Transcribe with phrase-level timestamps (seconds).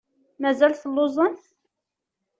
[0.41, 1.35] Mazal telluẓem?